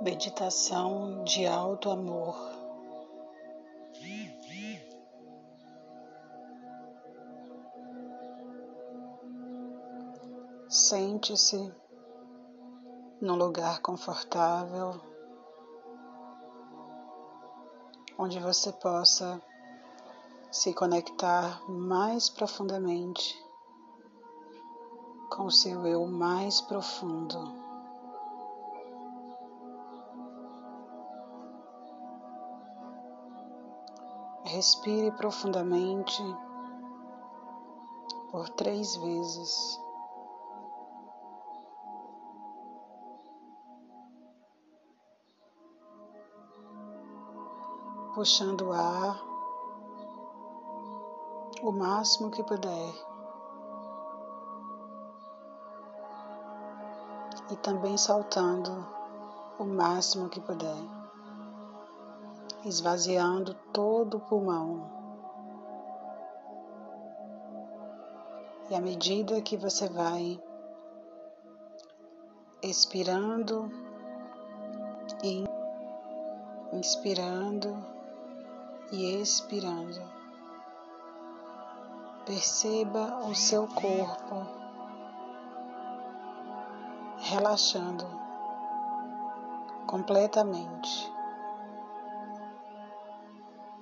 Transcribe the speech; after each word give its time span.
Meditação 0.00 1.24
de 1.24 1.44
alto 1.44 1.90
amor. 1.90 2.36
Sente-se 10.68 11.72
num 13.20 13.34
lugar 13.34 13.80
confortável 13.80 15.00
onde 18.16 18.38
você 18.38 18.72
possa 18.72 19.42
se 20.52 20.72
conectar 20.74 21.60
mais 21.68 22.30
profundamente 22.30 23.36
com 25.30 25.46
o 25.46 25.50
seu 25.50 25.84
eu 25.86 26.06
mais 26.06 26.60
profundo. 26.60 27.67
Respire 34.48 35.12
profundamente 35.12 36.22
por 38.30 38.48
três 38.48 38.96
vezes. 38.96 39.78
Puxando 48.14 48.68
o 48.68 48.72
ar 48.72 49.22
o 51.62 51.70
máximo 51.70 52.30
que 52.30 52.42
puder. 52.42 52.94
E 57.50 57.56
também 57.56 57.98
soltando 57.98 58.86
o 59.58 59.64
máximo 59.64 60.30
que 60.30 60.40
puder 60.40 60.97
esvaziando 62.68 63.54
todo 63.72 64.18
o 64.18 64.20
pulmão. 64.20 64.98
E 68.70 68.74
à 68.74 68.80
medida 68.80 69.40
que 69.40 69.56
você 69.56 69.88
vai 69.88 70.38
expirando 72.62 73.70
e 75.24 75.44
inspirando 76.72 77.74
e 78.92 79.22
expirando, 79.22 80.02
perceba 82.26 83.26
o 83.26 83.34
seu 83.34 83.66
corpo 83.68 84.46
relaxando 87.16 88.06
completamente. 89.86 91.17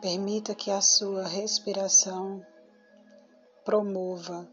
Permita 0.00 0.54
que 0.54 0.70
a 0.70 0.80
sua 0.80 1.24
respiração 1.24 2.44
promova 3.66 4.48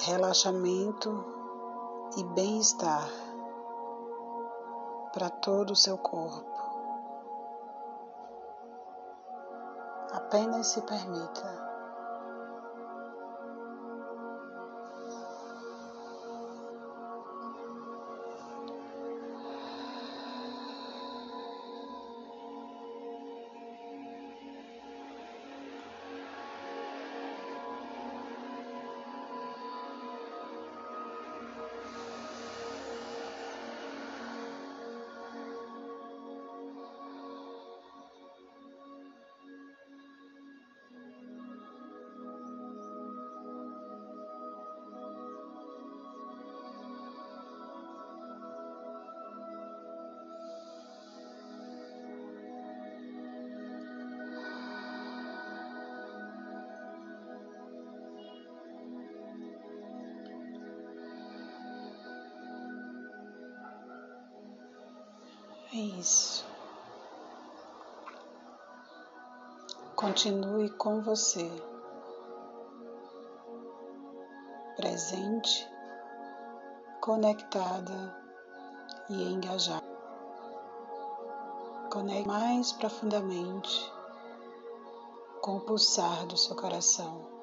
relaxamento 0.00 1.24
e 2.16 2.24
bem-estar 2.24 3.06
para 5.12 5.28
todo 5.28 5.72
o 5.72 5.76
seu 5.76 5.98
corpo. 5.98 6.56
Apenas 10.12 10.68
se 10.68 10.80
permita. 10.82 11.75
É 65.76 65.78
isso. 65.78 66.42
Continue 69.94 70.70
com 70.70 71.02
você, 71.02 71.50
presente, 74.74 75.68
conectada 77.02 78.16
e 79.10 79.22
engajada. 79.22 79.84
Conecte 81.92 82.26
mais 82.26 82.72
profundamente 82.72 83.92
com 85.42 85.58
o 85.58 85.60
pulsar 85.60 86.26
do 86.26 86.38
seu 86.38 86.56
coração. 86.56 87.35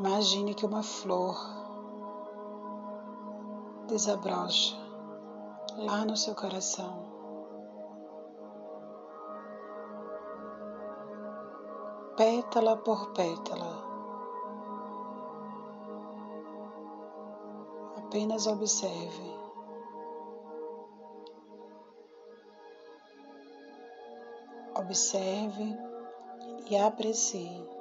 Imagine 0.00 0.54
que 0.54 0.64
uma 0.64 0.82
flor 0.82 1.36
desabrocha 3.86 4.74
lá 5.76 6.06
no 6.06 6.16
seu 6.16 6.34
coração. 6.34 7.04
Pétala 12.16 12.78
por 12.78 13.12
pétala. 13.12 13.84
Apenas 17.98 18.46
observe. 18.46 19.38
Observe 24.76 25.78
e 26.70 26.76
aprecie. 26.78 27.79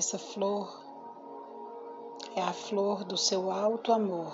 Essa 0.00 0.18
flor 0.18 0.80
é 2.34 2.40
a 2.40 2.54
flor 2.54 3.04
do 3.04 3.18
seu 3.18 3.50
alto 3.50 3.92
amor. 3.92 4.32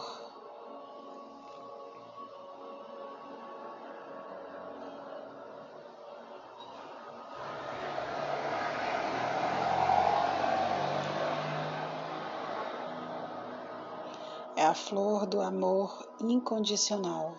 É 14.54 14.64
a 14.64 14.72
flor 14.72 15.26
do 15.26 15.40
amor 15.40 16.08
incondicional. 16.20 17.34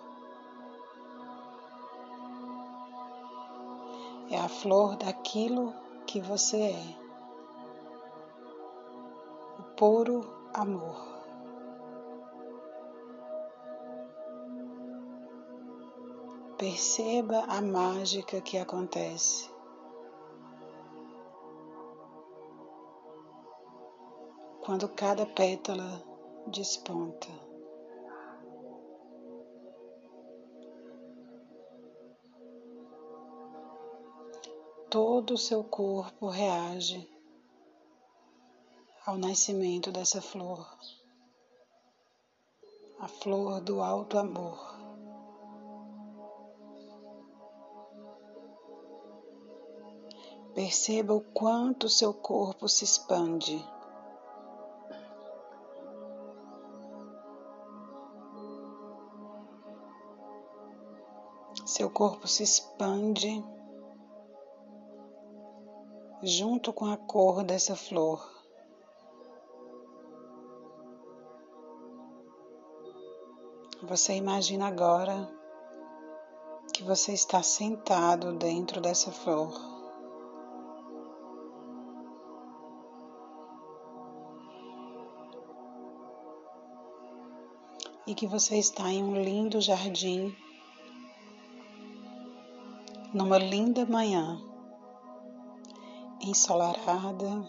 É 4.29 4.37
a 4.37 4.49
flor 4.49 4.97
daquilo 4.97 5.73
que 6.05 6.19
você 6.19 6.57
é 6.57 7.06
puro 9.77 10.21
amor. 10.55 10.97
Perceba 16.57 17.45
a 17.47 17.61
mágica 17.61 18.41
que 18.41 18.57
acontece. 18.57 19.47
Quando 24.65 24.89
cada 24.89 25.27
pétala 25.27 26.03
desponta. 26.47 27.27
Todo 34.89 35.35
o 35.35 35.37
seu 35.37 35.63
corpo 35.63 36.29
reage 36.29 37.16
ao 39.07 39.17
nascimento 39.17 39.89
dessa 39.89 40.21
flor, 40.21 40.69
a 42.99 43.07
flor 43.07 43.61
do 43.61 43.81
alto 43.81 44.19
amor. 44.19 44.75
Perceba 50.53 51.13
o 51.13 51.21
quanto 51.21 51.87
seu 51.87 52.13
corpo 52.13 52.67
se 52.67 52.83
expande. 52.83 53.65
Seu 61.65 61.89
corpo 61.89 62.27
se 62.27 62.43
expande 62.43 63.41
junto 66.21 66.73
com 66.73 66.87
a 66.87 66.97
cor 66.97 67.45
dessa 67.45 67.73
flor. 67.73 68.36
Você 73.87 74.15
imagina 74.15 74.67
agora 74.67 75.31
que 76.73 76.83
você 76.83 77.13
está 77.13 77.41
sentado 77.41 78.33
dentro 78.33 78.81
dessa 78.81 79.13
flor. 79.13 79.53
E 88.05 88.13
que 88.13 88.27
você 88.27 88.57
está 88.57 88.91
em 88.91 89.01
um 89.01 89.15
lindo 89.23 89.61
jardim, 89.61 90.35
numa 93.13 93.37
linda 93.37 93.85
manhã, 93.85 94.37
ensolarada, 96.19 97.47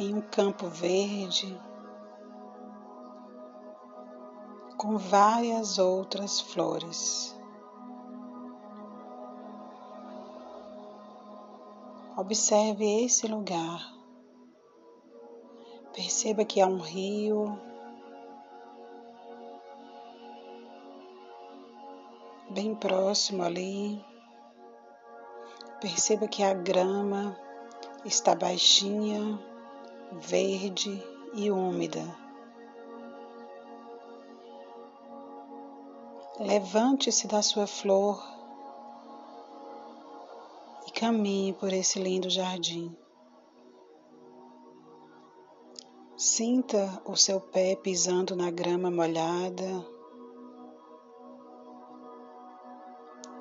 em 0.00 0.16
um 0.16 0.20
campo 0.20 0.66
verde 0.66 1.67
com 4.78 4.96
várias 4.96 5.76
outras 5.76 6.40
flores. 6.40 7.36
Observe 12.16 13.04
esse 13.04 13.26
lugar. 13.26 13.92
Perceba 15.92 16.44
que 16.44 16.60
há 16.60 16.66
um 16.66 16.78
rio 16.78 17.58
bem 22.50 22.72
próximo 22.76 23.42
ali. 23.42 24.00
Perceba 25.80 26.28
que 26.28 26.44
a 26.44 26.54
grama 26.54 27.36
está 28.04 28.32
baixinha, 28.32 29.40
verde 30.12 31.02
e 31.34 31.50
úmida. 31.50 32.27
Levante-se 36.40 37.26
da 37.26 37.42
sua 37.42 37.66
flor 37.66 38.22
e 40.86 40.90
caminhe 40.92 41.52
por 41.52 41.72
esse 41.72 41.98
lindo 41.98 42.30
jardim. 42.30 42.96
Sinta 46.16 47.02
o 47.04 47.16
seu 47.16 47.40
pé 47.40 47.74
pisando 47.74 48.36
na 48.36 48.52
grama 48.52 48.88
molhada. 48.88 49.84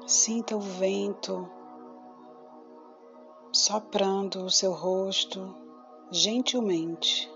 Sinta 0.08 0.56
o 0.56 0.60
vento 0.60 1.48
soprando 3.54 4.44
o 4.44 4.50
seu 4.50 4.74
rosto 4.74 5.56
gentilmente. 6.10 7.32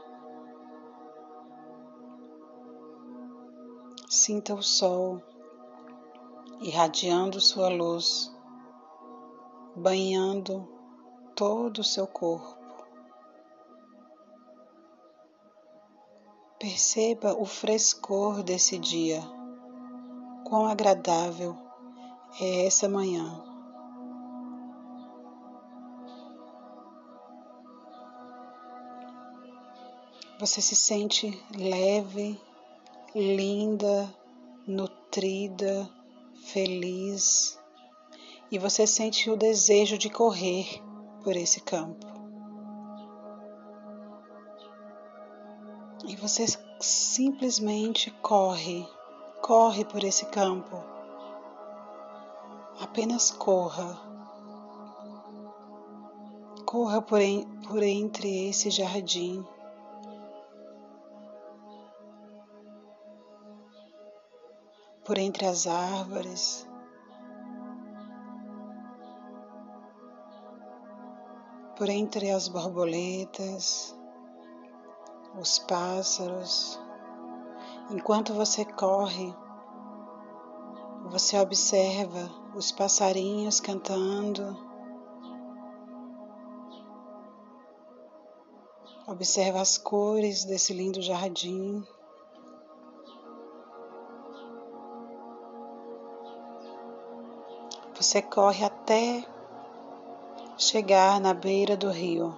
Sinta 4.10 4.56
o 4.56 4.64
sol 4.64 5.22
irradiando 6.62 7.42
sua 7.42 7.70
luz, 7.70 8.32
banhando 9.76 10.70
todo 11.36 11.80
o 11.80 11.84
seu 11.84 12.06
corpo. 12.06 12.62
Perceba 16.60 17.34
o 17.34 17.46
frescor 17.46 18.44
desse 18.44 18.78
dia, 18.78 19.24
quão 20.48 20.68
agradável 20.68 21.58
é 22.40 22.68
essa 22.68 22.88
manhã. 22.88 23.44
Você 30.40 30.62
se 30.62 30.76
sente 30.76 31.44
leve, 31.56 32.40
linda, 33.16 34.14
nutrida, 34.68 35.90
feliz 36.42 37.60
e 38.52 38.60
você 38.60 38.86
sente 38.86 39.30
o 39.30 39.38
desejo 39.38 39.98
de 39.98 40.10
correr 40.10 40.68
por 41.24 41.36
esse 41.36 41.62
campo. 41.62 42.06
E 46.06 46.16
você 46.16 46.46
simplesmente 46.80 48.12
corre, 48.22 48.86
corre 49.42 49.86
por 49.86 50.04
esse 50.04 50.26
campo. 50.26 50.84
Apenas 52.80 53.32
corra. 53.32 53.98
Corra 56.66 57.02
por, 57.02 57.22
en, 57.22 57.46
por 57.68 57.84
entre 57.84 58.50
esse 58.50 58.70
jardim. 58.70 59.46
Por 65.12 65.20
entre 65.20 65.46
as 65.46 65.68
árvores. 65.68 66.66
Por 71.78 71.90
entre 71.90 72.32
as 72.32 72.48
borboletas, 72.48 73.94
os 75.38 75.60
pássaros. 75.60 76.80
Enquanto 77.90 78.34
você 78.34 78.64
corre, 78.64 79.36
você 81.10 81.38
observa 81.38 82.32
os 82.56 82.72
passarinhos 82.72 83.60
cantando, 83.60 84.58
observa 89.06 89.60
as 89.60 89.78
cores 89.78 90.46
desse 90.46 90.72
lindo 90.74 91.02
jardim. 91.02 91.86
Você 98.12 98.22
corre 98.22 98.66
até 98.66 99.26
chegar 100.58 101.18
na 101.22 101.34
beira 101.34 101.78
do 101.78 101.90
rio. 101.90 102.38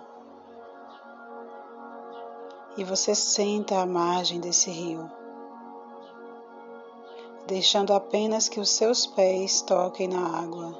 E 2.77 2.83
você 2.83 3.15
senta 3.15 3.81
à 3.81 3.83
margem 3.83 4.39
desse 4.39 4.69
rio, 4.69 5.09
deixando 7.47 7.91
apenas 7.91 8.47
que 8.47 8.59
os 8.59 8.69
seus 8.69 9.07
pés 9.07 9.63
toquem 9.63 10.07
na 10.07 10.23
água. 10.43 10.77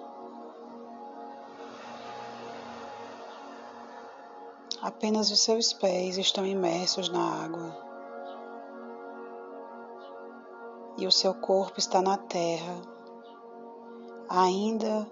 Apenas 4.79 5.31
os 5.31 5.41
seus 5.41 5.73
pés 5.73 6.19
estão 6.19 6.45
imersos 6.45 7.09
na 7.09 7.43
água. 7.43 7.75
E 11.00 11.07
o 11.07 11.12
seu 11.12 11.33
corpo 11.33 11.79
está 11.79 12.00
na 12.00 12.15
terra 12.15 12.92
ainda 14.35 15.07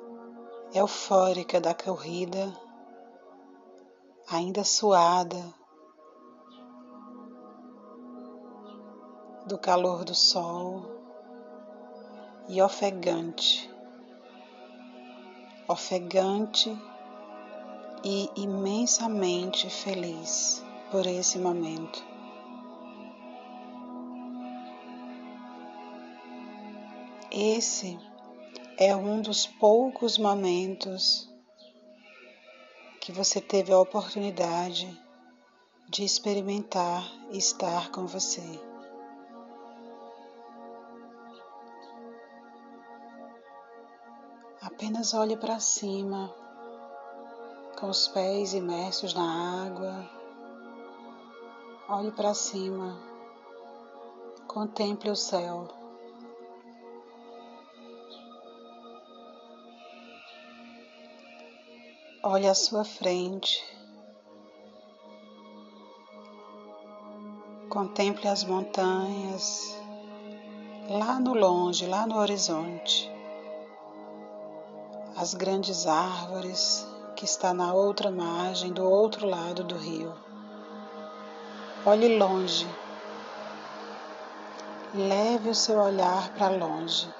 eufórica 0.73 1.61
da 1.61 1.75
corrida, 1.75 2.51
ainda 4.27 4.63
suada 4.63 5.53
do 9.45 9.59
calor 9.59 10.03
do 10.03 10.15
sol 10.15 10.87
e 12.49 12.59
ofegante, 12.63 13.71
ofegante 15.67 16.75
e 18.03 18.27
imensamente 18.35 19.69
feliz 19.69 20.65
por 20.89 21.05
esse 21.05 21.37
momento. 21.37 22.03
Esse 27.29 27.99
é 28.83 28.95
um 28.95 29.21
dos 29.21 29.45
poucos 29.45 30.17
momentos 30.17 31.31
que 32.99 33.11
você 33.11 33.39
teve 33.39 33.71
a 33.71 33.77
oportunidade 33.77 34.99
de 35.87 36.03
experimentar 36.03 37.07
estar 37.29 37.91
com 37.91 38.07
você. 38.07 38.41
Apenas 44.59 45.13
olhe 45.13 45.37
para 45.37 45.59
cima, 45.59 46.33
com 47.79 47.87
os 47.87 48.07
pés 48.07 48.55
imersos 48.55 49.13
na 49.13 49.67
água. 49.67 50.09
Olhe 51.87 52.11
para 52.11 52.33
cima, 52.33 52.99
contemple 54.47 55.11
o 55.11 55.15
céu. 55.15 55.80
Olhe 62.23 62.47
à 62.47 62.53
sua 62.53 62.85
frente. 62.85 63.63
Contemple 67.67 68.27
as 68.27 68.43
montanhas 68.43 69.75
lá 70.87 71.19
no 71.19 71.33
longe, 71.33 71.87
lá 71.87 72.05
no 72.05 72.19
horizonte. 72.19 73.11
As 75.17 75.33
grandes 75.33 75.87
árvores 75.87 76.87
que 77.15 77.25
está 77.25 77.55
na 77.55 77.73
outra 77.73 78.11
margem, 78.11 78.71
do 78.71 78.87
outro 78.87 79.25
lado 79.27 79.63
do 79.63 79.75
rio. 79.75 80.13
Olhe 81.83 82.19
longe. 82.19 82.67
Leve 84.93 85.49
o 85.49 85.55
seu 85.55 85.79
olhar 85.79 86.31
para 86.35 86.49
longe. 86.49 87.11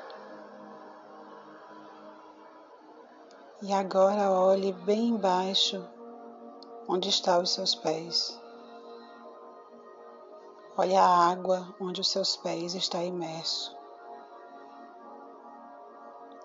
E 3.63 3.72
agora 3.74 4.32
olhe 4.32 4.74
bem 4.74 5.10
embaixo, 5.10 5.88
onde 6.88 7.10
estão 7.10 7.44
os 7.44 7.51
seus 7.51 7.75
pés. 7.75 8.41
Olhe 10.75 10.96
a 10.96 11.06
água 11.06 11.75
onde 11.80 12.01
os 12.01 12.10
seus 12.10 12.36
pés 12.36 12.74
estão 12.74 13.03
imersos. 13.03 13.77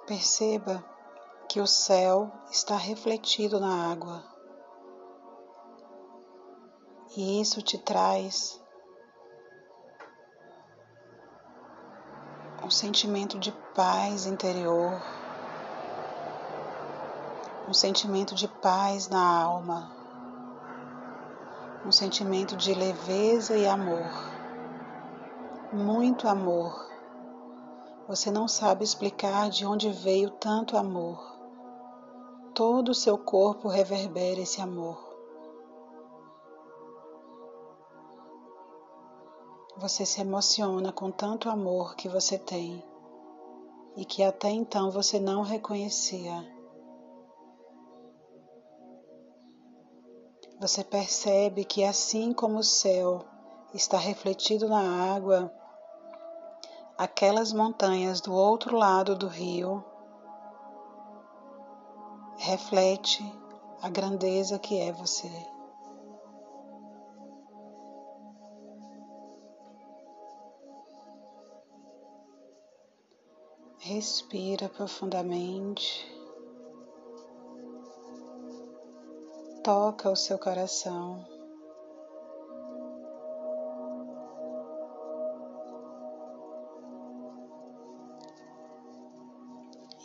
Perceba 0.06 0.84
que 1.48 1.58
o 1.58 1.66
céu 1.66 2.30
está 2.50 2.76
refletido 2.76 3.58
na 3.58 3.90
água. 3.90 4.22
E 7.16 7.40
isso 7.40 7.62
te 7.62 7.78
traz 7.78 8.62
um 12.62 12.70
sentimento 12.70 13.38
de 13.38 13.52
paz 13.74 14.26
interior, 14.26 15.00
um 17.68 17.74
sentimento 17.74 18.34
de 18.34 18.46
paz 18.46 19.08
na 19.08 19.42
alma, 19.42 19.90
um 21.84 21.90
sentimento 21.90 22.56
de 22.56 22.72
leveza 22.72 23.56
e 23.56 23.66
amor, 23.66 24.08
muito 25.72 26.28
amor. 26.28 26.86
Você 28.06 28.30
não 28.30 28.46
sabe 28.46 28.84
explicar 28.84 29.50
de 29.50 29.66
onde 29.66 29.90
veio 29.90 30.30
tanto 30.30 30.76
amor. 30.76 31.36
Todo 32.54 32.90
o 32.90 32.94
seu 32.94 33.18
corpo 33.18 33.66
reverbera 33.66 34.40
esse 34.40 34.60
amor. 34.60 35.04
Você 39.76 40.06
se 40.06 40.20
emociona 40.20 40.92
com 40.92 41.10
tanto 41.10 41.50
amor 41.50 41.96
que 41.96 42.08
você 42.08 42.38
tem 42.38 42.82
e 43.96 44.04
que 44.04 44.22
até 44.22 44.50
então 44.50 44.90
você 44.90 45.18
não 45.18 45.42
reconhecia. 45.42 46.55
Você 50.58 50.82
percebe 50.82 51.66
que 51.66 51.84
assim 51.84 52.32
como 52.32 52.60
o 52.60 52.64
céu 52.64 53.22
está 53.74 53.98
refletido 53.98 54.66
na 54.68 55.14
água, 55.14 55.52
aquelas 56.96 57.52
montanhas 57.52 58.22
do 58.22 58.32
outro 58.32 58.74
lado 58.74 59.14
do 59.14 59.28
rio 59.28 59.84
reflete 62.38 63.22
a 63.82 63.90
grandeza 63.90 64.58
que 64.58 64.80
é 64.80 64.92
você. 64.92 65.30
Respira 73.78 74.70
profundamente. 74.70 76.15
Toca 79.66 80.08
o 80.08 80.14
seu 80.14 80.38
coração. 80.38 81.26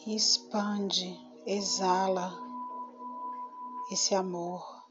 Expande, 0.08 1.16
exala 1.46 2.34
esse 3.92 4.16
amor, 4.16 4.84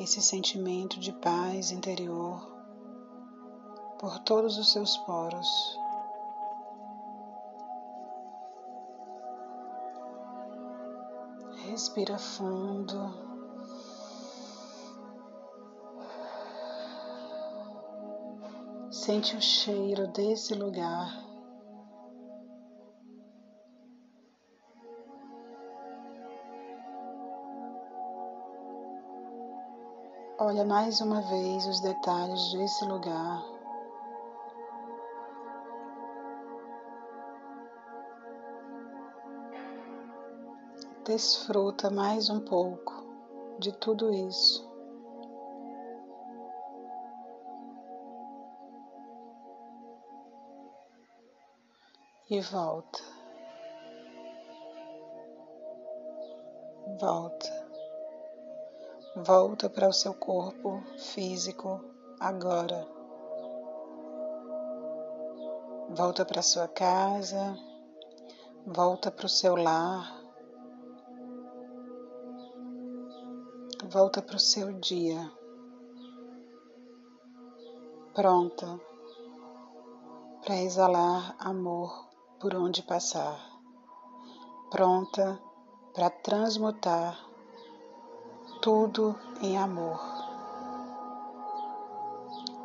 esse 0.00 0.20
sentimento 0.20 0.98
de 0.98 1.12
paz 1.12 1.70
interior 1.70 2.52
por 4.00 4.18
todos 4.18 4.58
os 4.58 4.72
seus 4.72 4.96
poros. 4.96 5.78
Respira 11.70 12.18
fundo. 12.18 13.33
Sente 19.04 19.36
o 19.36 19.42
cheiro 19.42 20.06
desse 20.06 20.54
lugar. 20.54 21.12
Olha 30.38 30.64
mais 30.64 31.02
uma 31.02 31.20
vez 31.20 31.66
os 31.66 31.80
detalhes 31.80 32.50
desse 32.54 32.82
lugar. 32.86 33.44
Desfruta 41.04 41.90
mais 41.90 42.30
um 42.30 42.40
pouco 42.40 43.04
de 43.58 43.70
tudo 43.70 44.10
isso. 44.14 44.73
E 52.34 52.40
volta. 52.40 52.98
Volta. 57.00 57.66
Volta 59.14 59.70
para 59.70 59.88
o 59.88 59.92
seu 59.92 60.12
corpo 60.14 60.82
físico 60.98 61.80
agora. 62.18 62.88
Volta 65.90 66.24
para 66.24 66.42
sua 66.42 66.66
casa, 66.66 67.56
volta 68.66 69.12
para 69.12 69.26
o 69.26 69.28
seu 69.28 69.54
lar. 69.54 70.24
volta 73.92 74.20
para 74.20 74.36
o 74.36 74.40
seu 74.40 74.72
dia, 74.72 75.30
pronta 78.12 78.80
para 80.42 80.56
exalar 80.56 81.36
amor 81.38 82.13
por 82.44 82.54
onde 82.56 82.82
passar, 82.82 83.40
pronta 84.70 85.40
para 85.94 86.10
transmutar 86.10 87.18
tudo 88.60 89.18
em 89.40 89.56
amor, 89.56 89.98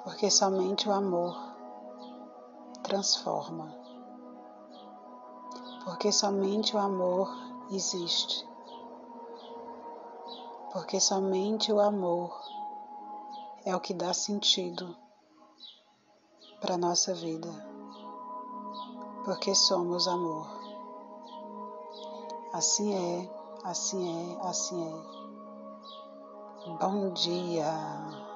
porque 0.03 0.29
somente 0.29 0.89
o 0.89 0.91
amor 0.91 1.33
transforma, 2.83 3.73
porque 5.85 6.11
somente 6.11 6.75
o 6.75 6.79
amor 6.79 7.29
existe. 7.71 8.45
Porque 10.73 10.99
somente 10.99 11.71
o 11.71 11.79
amor 11.79 12.37
é 13.63 13.73
o 13.73 13.79
que 13.79 13.93
dá 13.93 14.13
sentido 14.13 14.93
para 16.59 16.77
nossa 16.77 17.13
vida, 17.13 17.78
porque 19.23 19.53
somos 19.55 20.07
amor. 20.07 20.47
Assim 22.53 22.93
é, 22.93 23.29
assim 23.63 24.33
é, 24.33 24.47
assim 24.47 24.87
é. 24.87 25.19
Bom 26.79 27.11
dia. 27.13 28.28